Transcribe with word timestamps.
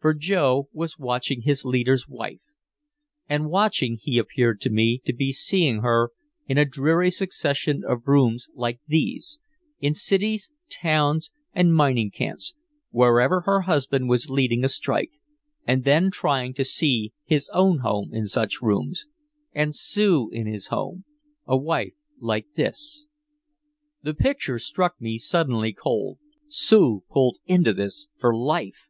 For 0.00 0.12
Joe 0.12 0.68
was 0.72 0.98
watching 0.98 1.42
his 1.42 1.64
leader's 1.64 2.08
wife. 2.08 2.40
And 3.28 3.48
watching, 3.48 3.96
he 4.02 4.18
appeared 4.18 4.60
to 4.62 4.70
me 4.70 5.00
to 5.06 5.12
be 5.12 5.30
seeing 5.32 5.82
her 5.82 6.10
in 6.48 6.58
a 6.58 6.64
dreary 6.64 7.12
succession 7.12 7.84
of 7.86 8.08
rooms 8.08 8.48
like 8.56 8.80
these, 8.88 9.38
in 9.78 9.94
cities, 9.94 10.50
towns 10.68 11.30
and 11.52 11.72
mining 11.72 12.10
camps, 12.10 12.54
wherever 12.90 13.42
her 13.42 13.60
husband 13.70 14.08
was 14.08 14.28
leading 14.28 14.64
a 14.64 14.68
strike 14.68 15.12
and 15.64 15.84
then 15.84 16.10
trying 16.10 16.54
to 16.54 16.64
see 16.64 17.12
his 17.24 17.48
own 17.54 17.78
home 17.78 18.12
in 18.12 18.26
such 18.26 18.60
rooms, 18.60 19.06
and 19.52 19.76
Sue 19.76 20.28
in 20.30 20.48
his 20.48 20.66
home, 20.70 21.04
a 21.46 21.56
wife 21.56 21.94
like 22.18 22.46
this. 22.56 23.06
The 24.02 24.12
picture 24.14 24.58
struck 24.58 25.00
me 25.00 25.18
suddenly 25.18 25.72
cold. 25.72 26.18
Sue 26.48 27.04
pulled 27.08 27.38
into 27.46 27.72
this 27.72 28.08
for 28.18 28.34
life! 28.36 28.88